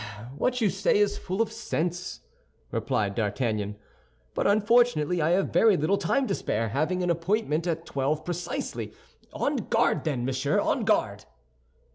[0.35, 2.21] "What you say is full of sense,"
[2.71, 3.75] replied D'Artagnan;
[4.33, 8.93] "but unfortunately I have very little time to spare, having an appointment at twelve precisely.
[9.31, 11.25] On guard, then, monsieur, on guard!"